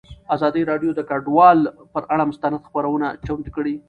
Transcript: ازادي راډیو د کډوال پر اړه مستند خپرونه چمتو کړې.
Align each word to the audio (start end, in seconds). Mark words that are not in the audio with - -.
ازادي 0.35 0.61
راډیو 0.71 0.91
د 0.95 1.01
کډوال 1.09 1.59
پر 1.93 2.03
اړه 2.13 2.23
مستند 2.29 2.63
خپرونه 2.67 3.07
چمتو 3.25 3.49
کړې. 3.55 3.75